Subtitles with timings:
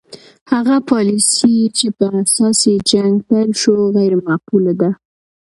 [0.51, 4.89] هغه پالیسي چې په اساس یې جنګ پیل شو غیر معقوله ده.